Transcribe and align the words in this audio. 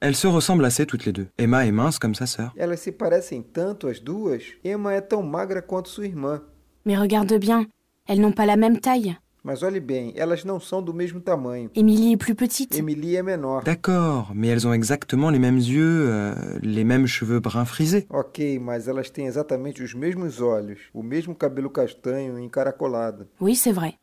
Elles 0.00 0.14
se 0.14 0.28
ressemblent 0.28 0.64
assez 0.64 0.86
toutes 0.86 1.04
les 1.06 1.12
deux. 1.12 1.26
Emma 1.38 1.66
est 1.66 1.72
mince 1.72 1.98
comme 1.98 2.14
sa 2.14 2.26
sœur. 2.26 2.52
Elas 2.56 2.76
se 2.76 2.90
parecem 2.92 3.42
tanto 3.42 3.88
as 3.88 3.98
duas. 3.98 4.42
Emma 4.64 4.92
é 4.94 5.00
tão 5.00 5.22
magra 5.24 5.60
quanto 5.60 5.88
sua 5.88 6.06
irmã. 6.06 6.40
Mais 6.84 6.96
regarde 6.96 7.36
bien, 7.36 7.66
elles 8.06 8.20
n'ont 8.20 8.32
pas 8.32 8.46
la 8.46 8.56
même 8.56 8.78
taille. 8.78 9.16
Mas 9.42 9.62
olhe 9.64 9.80
bem, 9.80 10.12
elas 10.16 10.44
não 10.44 10.60
são 10.60 10.80
do 10.80 10.94
mesmo 10.94 11.20
tamanho. 11.20 11.70
Émilie 11.74 12.12
est 12.12 12.16
plus 12.16 12.34
petite. 12.36 12.78
Emily 12.78 13.16
é 13.16 13.22
menor. 13.24 13.64
D'accord, 13.64 14.32
mais 14.34 14.48
elles 14.48 14.68
ont 14.68 14.72
exactement 14.72 15.30
les 15.30 15.38
mêmes 15.40 15.56
yeux, 15.58 16.06
euh, 16.08 16.34
les 16.62 16.84
mêmes 16.84 17.06
cheveux 17.08 17.40
bruns 17.40 17.64
frisés. 17.64 18.06
Ok, 18.08 18.40
mas 18.60 18.86
elas 18.86 19.10
têm 19.10 19.26
exatamente 19.26 19.82
os 19.82 19.94
mesmos 19.94 20.40
olhos, 20.40 20.78
o 20.94 21.02
mesmo 21.02 21.34
cabelo 21.34 21.70
castanho 21.70 22.38
encaracolado. 22.38 23.26
Oui, 23.40 23.56
c'est 23.56 23.72
vrai. 23.72 23.94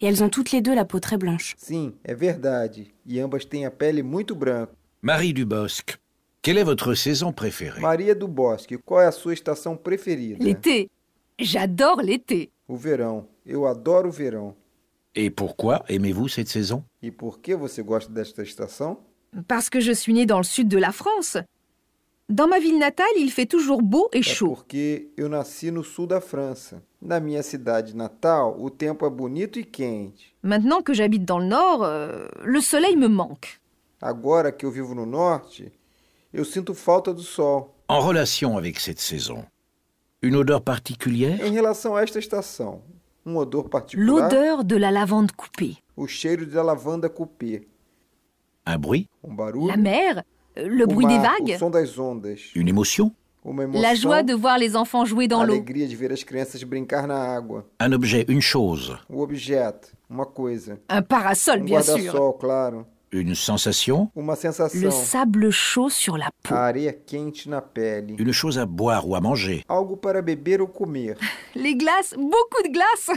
Et 0.00 0.06
elles 0.06 0.22
ont 0.22 0.30
toutes 0.30 0.52
les 0.52 0.60
deux 0.62 0.74
la 0.74 0.84
peau 0.84 1.00
très 1.00 1.18
blanche. 1.18 1.54
Sim, 1.58 1.94
é 2.04 2.14
verdade. 2.14 2.94
E 3.04 3.20
ambas 3.20 3.44
têm 3.44 3.66
a 3.66 3.70
pele 3.70 4.02
muito 4.02 4.34
branca. 4.36 4.72
Marie 5.02 5.32
Dubosc, 5.32 5.98
quelle 6.42 6.58
est 6.58 6.64
votre 6.64 6.94
saison 6.94 7.32
préférée? 7.32 7.80
Maria 7.80 8.14
do 8.14 8.28
Bosque, 8.28 8.76
qual 8.84 9.00
é 9.02 9.06
a 9.06 9.12
sua 9.12 9.32
estação 9.32 9.76
preferida? 9.76 10.42
L'été. 10.44 10.88
J'adore 11.38 12.02
l'été. 12.02 12.50
O 12.68 12.76
verão. 12.76 13.26
Eu 13.46 13.66
adoro 13.66 14.08
o 14.08 14.12
verão. 14.12 14.54
Et 15.14 15.30
pourquoi 15.30 15.82
aimez-vous 15.88 16.28
cette 16.28 16.48
saison? 16.50 16.84
E 17.02 17.10
por 17.10 17.40
que 17.40 17.56
você 17.56 17.82
gosta 17.82 18.12
desta 18.12 18.42
estação? 18.42 18.98
Parce 19.48 19.68
que 19.70 19.80
je 19.80 19.92
suis 19.94 20.12
née 20.12 20.26
dans 20.26 20.38
le 20.38 20.44
sud 20.44 20.68
de 20.68 20.78
la 20.78 20.92
France. 20.92 21.38
Dans 22.28 22.46
ma 22.46 22.60
ville 22.60 22.78
natale, 22.78 23.08
il 23.16 23.30
fait 23.32 23.46
toujours 23.46 23.82
beau 23.82 24.08
et 24.12 24.18
É 24.18 24.22
chaud. 24.22 24.54
porque 24.54 25.08
eu 25.16 25.28
nasci 25.28 25.70
no 25.72 25.82
sul 25.82 26.06
da 26.06 26.20
França. 26.20 26.80
Na 27.02 27.18
minha 27.18 27.42
cidade 27.42 27.96
natal, 27.96 28.54
o 28.60 28.70
tempo 28.70 29.04
é 29.06 29.10
bonito 29.10 29.58
e 29.58 29.64
quente. 29.64 30.32
Maintenant 30.42 30.80
que 30.82 30.92
j'habite 30.94 31.24
dans 31.24 31.38
le 31.40 31.46
nord, 31.46 31.82
euh, 31.82 32.28
le 32.44 32.60
soleil 32.60 32.96
me 32.96 33.08
manque. 33.08 33.59
Agora 34.00 34.50
que 34.52 34.64
eu 34.64 34.70
vivo 34.70 34.94
no 34.94 35.04
norte, 35.04 35.70
eu 36.32 36.44
sinto 36.44 36.74
falta 36.74 37.12
do 37.12 37.22
sol. 37.22 37.74
En 37.88 38.00
relation 38.00 38.56
avec 38.56 38.80
cette 38.80 39.00
saison, 39.00 39.44
une 40.22 40.36
odeur 40.36 40.60
particulière? 40.62 41.44
Em 41.44 41.52
relação 41.52 41.96
a 41.96 42.02
esta 42.02 42.18
estação, 42.18 42.82
um 43.26 43.36
odor 43.36 43.68
particular, 43.68 44.06
L'odeur 44.06 44.64
de 44.64 44.76
la 44.78 44.90
lavande 44.90 45.32
coupée. 45.32 45.76
o 45.96 46.06
cheiro 46.06 46.46
da 46.46 46.62
lavanda 46.62 47.08
coupé, 47.10 47.62
Un 48.66 48.78
bruit? 48.78 49.08
Um 49.22 49.34
barulho, 49.34 49.66
La 49.66 49.76
mer, 49.76 50.24
euh, 50.56 50.66
le 50.68 50.84
o 50.84 50.86
bruit 50.86 51.06
des 51.08 51.18
mar, 51.18 51.32
vagues, 51.38 51.56
o 51.56 51.58
som 51.58 51.70
das 51.70 51.98
ondas, 51.98 52.52
Une 52.54 52.68
émotion? 52.70 53.12
Uma 53.44 53.64
emoção, 53.64 53.80
la 53.82 53.94
joie 53.94 54.22
de 54.22 54.34
voir 54.34 54.58
les 54.58 54.76
enfants 54.76 55.04
jouer 55.06 55.24
a 55.24 55.28
dans 55.28 55.42
l'eau. 55.44 55.54
alegria 55.54 55.88
de 55.88 55.96
ver 55.96 56.12
as 56.12 56.22
crianças 56.22 56.62
brincar 56.62 57.06
na 57.06 57.16
água, 57.16 57.66
Un 57.80 57.92
objet, 57.92 58.24
une 58.28 58.40
chose? 58.42 58.96
O 59.08 59.20
objeto, 59.20 59.88
uma 60.08 60.24
coisa, 60.26 60.78
Un 60.88 61.02
parasol, 61.02 61.58
um 61.60 61.64
bien 61.64 61.82
sûr. 61.82 61.94
guarda-sol, 61.96 62.32
claro, 62.38 62.86
Une 63.12 63.34
sensation? 63.34 64.10
Le 64.14 64.90
sable 64.90 65.50
chaud 65.50 65.90
sur 65.90 66.16
la 66.16 66.30
peau. 66.44 66.54
Une 68.18 68.32
chose 68.32 68.58
à 68.58 68.66
boire 68.66 69.08
ou 69.08 69.16
à 69.16 69.20
manger 69.20 69.64
algo 69.68 69.96
para 69.96 70.22
beber 70.22 70.60
ou 70.60 70.68
comer, 70.68 71.14
Les 71.56 71.74
glaces, 71.74 72.14
beaucoup 72.16 72.62
de 72.62 72.68
glaces. 72.72 73.10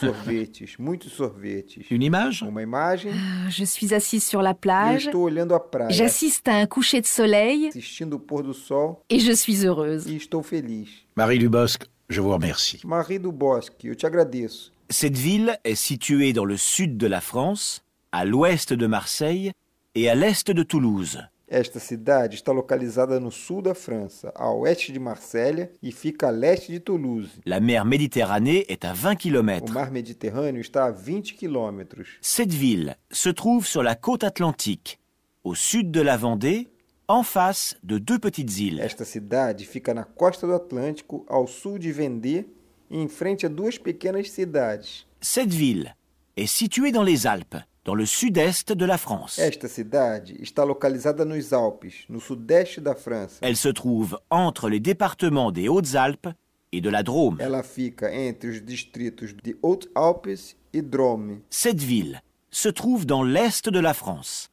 sorvetes, 0.00 0.78
muitos 0.78 1.10
sorvetes, 1.12 1.78
Une 1.90 2.02
image? 2.02 2.42
Uma 2.42 2.62
imagem 2.62 3.12
Je 3.50 3.64
suis 3.64 3.92
assise 3.92 4.24
sur 4.24 4.40
la 4.40 4.54
plage. 4.54 5.06
estou 5.06 5.24
olhando 5.24 5.54
a 5.54 5.60
praia, 5.60 5.90
J'assiste 5.90 6.48
à 6.48 6.54
un 6.56 6.66
coucher 6.66 7.02
de 7.02 7.06
soleil 7.06 7.68
assistindo 7.68 8.14
o 8.16 8.18
pôr 8.18 8.42
do 8.42 8.54
sol 8.54 8.96
et 9.10 9.18
je 9.20 9.32
suis 9.32 9.64
heureuse. 9.66 10.06
e 10.06 10.16
estou 10.16 10.42
feliz. 10.42 10.88
Marie 11.16 11.38
Dubosc, 11.38 11.82
je 12.08 12.20
vous 12.22 12.30
remercie. 12.32 12.80
Marie 12.84 13.20
te 13.20 14.06
agradeço. 14.06 14.72
Cette 14.88 15.16
ville 15.16 15.58
est 15.64 15.76
située 15.76 16.32
dans 16.32 16.44
le 16.44 16.56
sud 16.56 16.96
de 16.96 17.06
la 17.06 17.20
France, 17.20 17.84
à 18.12 18.24
l'ouest 18.24 18.72
de 18.72 18.86
Marseille 18.86 19.52
et 19.94 20.08
à 20.08 20.14
l'est 20.14 20.50
de 20.50 20.62
Toulouse. 20.62 21.20
Esta 21.48 21.80
cidade 21.80 22.36
está 22.36 22.52
localizada 22.52 23.18
no 23.18 23.30
sul 23.32 23.60
da 23.62 23.74
França, 23.74 24.32
a 24.36 24.52
oeste 24.52 24.92
de 24.92 25.00
Marsella 25.00 25.68
e 25.82 25.90
fica 25.90 26.28
a 26.28 26.30
leste 26.30 26.70
de 26.70 26.78
Toulouse. 26.78 27.40
La 27.44 27.58
mer 27.58 27.84
Méditerranée 27.84 28.64
est 28.68 28.84
à 28.84 28.92
20 28.92 29.12
O 29.12 29.16
km. 29.16 29.72
mar 29.72 29.90
Mediterrâneo 29.90 30.60
está 30.60 30.84
a 30.84 30.92
20 30.92 31.34
quilômetros. 31.34 32.06
Cette 32.20 32.52
ville 32.54 32.96
se 33.10 33.30
trouve 33.30 33.66
sur 33.66 33.82
la 33.82 33.96
côte 33.96 34.22
atlantique, 34.22 35.00
au 35.42 35.56
sud 35.56 35.90
de 35.90 36.00
la 36.00 36.16
Vendée, 36.16 36.68
en 37.08 37.24
face 37.24 37.76
de 37.82 37.98
deux 37.98 38.20
petites 38.20 38.56
îles. 38.60 38.78
Esta 38.78 39.04
cidade 39.04 39.66
fica 39.66 39.92
na 39.92 40.04
costa 40.04 40.46
do 40.46 40.54
Atlântico, 40.54 41.24
ao 41.28 41.48
sul 41.48 41.80
de 41.80 41.90
Vendée, 41.90 42.46
e 42.88 42.96
em 42.96 43.08
frente 43.08 43.44
a 43.44 43.48
duas 43.48 43.76
pequenas 43.76 44.30
cidades. 44.30 45.04
Cette 45.20 45.52
ville 45.52 45.96
est 46.36 46.46
située 46.46 46.92
dans 46.92 47.02
les 47.02 47.26
Alpes, 47.26 47.56
dans 47.84 47.94
le 47.94 48.04
sud-est 48.04 48.72
de 48.72 48.84
la 48.84 48.98
France. 48.98 49.38
Esta 49.38 49.68
cidade 49.68 50.36
está 50.40 50.64
localizada 50.64 51.24
nos 51.24 51.52
Alpes, 51.52 52.04
no 52.08 52.20
sudeste 52.20 52.80
da 52.80 52.94
França. 52.94 53.38
Elle 53.40 53.56
se 53.56 53.68
trouve 53.68 54.18
entre 54.30 54.68
les 54.68 54.80
départements 54.80 55.50
des 55.50 55.68
Hautes-Alpes 55.68 56.28
et 56.72 56.80
de 56.80 56.90
la 56.90 57.02
Drôme. 57.02 57.38
Ela 57.40 57.62
fica 57.62 58.10
entre 58.12 58.48
os 58.48 58.60
distritos 58.62 59.34
de 59.42 59.56
Hautes-Alpes 59.62 60.56
e 60.74 60.82
Drôme. 60.82 61.40
Cette 61.50 61.80
ville 61.80 62.20
se 62.50 62.68
trouve 62.68 63.06
dans 63.06 63.22
l'est 63.22 63.68
de 63.68 63.80
la 63.80 63.94
France, 63.94 64.50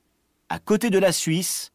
à 0.50 0.60
côté 0.60 0.90
de 0.90 1.00
la 1.00 1.12
Suisse 1.12 1.72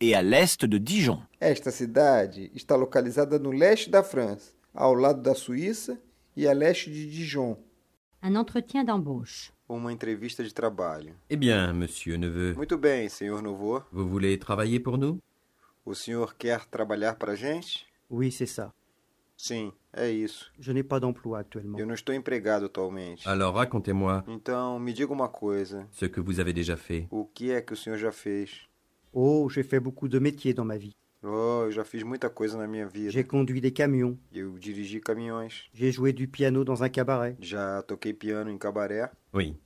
et 0.00 0.14
à 0.14 0.22
l'est 0.22 0.64
de 0.64 0.78
Dijon. 0.78 1.22
Esta 1.40 1.70
cidade 1.70 2.50
está 2.54 2.76
localizada 2.76 3.38
no 3.38 3.50
leste 3.50 3.90
da 3.90 4.02
França, 4.02 4.52
ao 4.74 4.94
lado 4.94 5.22
da 5.22 5.34
Suíça 5.34 5.98
e 6.36 6.46
a 6.46 6.52
leste 6.52 6.90
de 6.90 7.06
Dijon. 7.06 7.56
Un 8.22 8.36
entretien 8.36 8.84
d'embauche. 8.84 9.50
Uma 9.72 9.92
entrevista 9.92 10.42
de 10.42 10.52
trabalho. 10.52 11.14
Eh 11.28 11.36
bien, 11.36 11.72
monsieur 11.72 12.18
Neveu, 12.18 12.56
Muito 12.56 12.76
bem, 12.76 13.08
senhor 13.08 13.40
Nouveau. 13.40 13.84
vous 13.92 14.08
voulez 14.08 14.36
travailler 14.36 14.80
pour 14.80 14.98
nous 14.98 15.20
O 15.84 15.94
senhor 15.94 16.34
quer 16.36 16.66
trabalhar 16.66 17.14
para 17.16 17.32
a 17.34 17.36
gente? 17.36 17.86
Oui, 18.10 18.32
c'est 18.32 18.46
ça. 18.48 18.72
Sim, 19.36 19.72
é 19.92 20.10
isso. 20.10 20.50
Je 20.58 20.72
n'ai 20.72 20.82
pas 20.82 20.98
d'emploi 20.98 21.38
actuellement. 21.38 21.78
Eu 21.78 21.86
não 21.86 21.94
estou 21.94 22.12
empregado 22.12 22.66
atualmente. 22.66 23.28
Alors 23.28 23.54
racontez-moi 23.54 24.24
Então, 24.26 24.80
me 24.80 24.92
diga 24.92 25.12
uma 25.12 25.28
coisa. 25.28 25.86
ce 25.92 26.06
que 26.08 26.20
vous 26.20 26.40
avez 26.40 26.52
déjà 26.52 26.76
fait. 26.76 27.06
O 27.08 27.24
que 27.24 27.52
é 27.52 27.60
que 27.62 27.72
o 27.72 27.76
senhor 27.76 27.96
já 27.96 28.10
fez? 28.10 28.66
Oh, 29.12 29.48
j'ai 29.48 29.62
fait 29.62 29.78
beaucoup 29.80 30.08
de 30.08 30.18
métiers 30.18 30.52
dans 30.52 30.64
ma 30.66 30.76
vie. 30.78 30.96
Oh, 31.22 31.64
eu 31.66 31.72
já 31.72 31.84
fiz 31.84 32.02
muita 32.02 32.30
coisa 32.30 32.56
na 32.56 32.66
minha 32.66 32.86
vida. 32.86 33.10
J'ai 33.10 33.24
conduit 33.24 33.60
des 33.60 33.72
camions. 33.72 34.16
Eu 34.32 34.58
dirigi 34.58 35.00
caminhões. 35.00 35.68
J'ai 35.74 35.92
joué 35.92 36.12
du 36.12 36.26
piano 36.26 36.64
dans 36.64 36.82
un 36.82 36.88
cabaret. 36.88 37.36
Já 37.40 37.82
toquei 37.82 38.14
piano 38.14 38.50
em 38.50 38.56
cabaré. 38.56 39.10
Oui, 39.34 39.56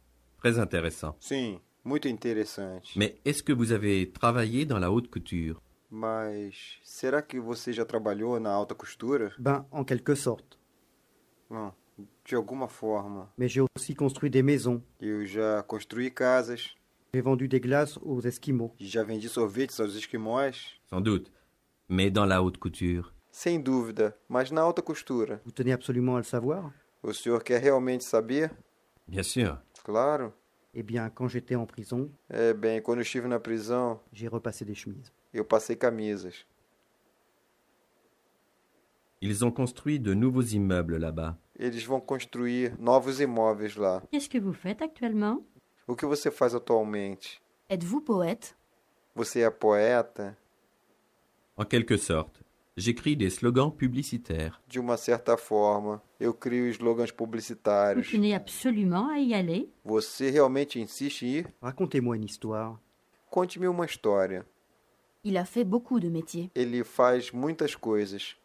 très 0.42 0.58
intéressant. 0.58 1.14
Sim, 1.20 1.60
muito 1.84 2.08
interessante. 2.08 2.90
Mais 2.96 3.14
est-ce 3.24 3.42
que 3.42 3.52
vous 3.52 3.70
avez 3.70 4.10
travaillé 4.10 4.66
dans 4.66 4.80
la 4.80 4.90
haute 4.90 5.08
couture? 5.08 5.60
Mas 5.90 6.80
será 6.82 7.22
que 7.22 7.38
você 7.38 7.72
já 7.72 7.84
trabalhou 7.84 8.40
na 8.40 8.50
alta 8.50 8.74
costura? 8.74 9.32
Ben, 9.38 9.64
en 9.70 9.84
quelque 9.84 10.16
sorte. 10.16 10.58
Não, 11.48 11.72
de 12.24 12.34
alguma 12.34 12.66
forma. 12.66 13.30
Mais 13.38 13.48
j'ai 13.48 13.62
aussi 13.76 13.94
construit 13.94 14.28
des 14.28 14.42
maisons. 14.42 14.82
Eu 15.00 15.24
já 15.24 15.62
construí 15.62 16.10
casas. 16.10 16.74
J'ai 17.14 17.20
vendu 17.20 17.46
des 17.46 17.60
glaces 17.60 17.96
aux 18.02 18.20
Esquimaux. 18.22 18.74
Já 18.80 19.04
vendi 19.04 19.28
sorvetes 19.28 19.78
aos 19.78 19.94
esquimós. 19.94 20.74
Sans 20.90 21.00
doute. 21.00 21.30
Mais 21.88 22.10
dans 22.10 22.24
la 22.26 22.42
haute 22.42 22.58
couture. 22.58 23.12
Sem 23.30 23.60
dúvida, 23.60 24.16
mas 24.28 24.50
na 24.50 24.62
alta 24.62 24.80
costura. 24.82 25.40
Vous 25.44 25.52
tenez 25.52 25.72
absolument 25.72 26.14
à 26.16 26.18
le 26.18 26.24
savoir? 26.24 26.70
O 27.02 27.12
senhor 27.12 27.42
quer 27.42 27.60
realmente 27.60 28.02
saber? 28.02 28.48
Bien 29.06 29.22
sûr. 29.22 29.58
Claro. 29.84 30.32
Eh 30.72 30.82
bien, 30.82 31.10
quand 31.10 31.28
j'étais 31.28 31.54
en 31.56 31.66
prison, 31.66 32.10
É 32.30 32.52
bem, 32.54 32.80
quando 32.80 32.98
eu 33.00 33.02
estive 33.02 33.28
na 33.28 33.38
prisão, 33.38 34.00
j'ai 34.12 34.28
repassé 34.28 34.64
des 34.64 34.74
chemises. 34.74 35.12
eu 35.32 35.44
passei 35.44 35.76
camisas. 35.76 36.46
Ils 39.20 39.44
ont 39.44 39.50
construit 39.50 39.98
de 39.98 40.14
nouveaux 40.14 40.42
immeubles 40.54 40.96
là-bas. 40.98 41.36
Eles 41.58 41.84
vão 41.84 42.00
construir 42.00 42.74
novos 42.78 43.20
imóveis 43.20 43.76
lá. 43.76 44.02
Qu'est-ce 44.10 44.28
que 44.28 44.38
vous 44.40 44.52
faites 44.52 44.82
actuellement? 44.82 45.42
O 45.86 45.94
que 45.96 46.06
você 46.06 46.30
faz 46.30 46.54
atualmente? 46.54 47.40
Êtes-vous 47.68 48.00
poète? 48.00 48.54
Você 49.14 49.40
é 49.40 49.50
poeta? 49.50 50.36
En 51.56 51.64
quelque 51.64 51.96
sorte, 51.96 52.42
j'écris 52.76 53.16
des 53.16 53.30
slogans 53.30 53.70
publicitaires. 53.70 54.60
De 54.72 54.80
uma 54.80 54.96
certa 54.96 55.36
forma, 55.36 56.02
eu 56.20 56.32
crio 56.32 56.72
slogans 56.72 57.10
Vous 57.10 57.16
publicitários. 57.16 58.10
tenez 58.10 58.34
absolument 58.34 59.08
à 59.08 59.18
y 59.20 59.34
aller 59.34 59.68
Você 59.84 60.30
realmente 60.30 60.80
insiste 60.80 61.22
em 61.22 61.38
ir? 61.38 61.46
Racontez-moi 61.62 62.16
une 62.16 62.24
histoire. 62.24 62.78
Conte-me 63.30 63.68
uma 63.68 63.86
história. 63.86 64.44
Il 65.22 65.36
a 65.36 65.44
fait 65.44 65.64
beaucoup 65.64 66.00
de 66.00 66.08
métiers. 66.08 66.50
Ele 66.54 66.82
faz 66.84 67.32
muitas 67.32 67.74
coisas. 67.76 68.36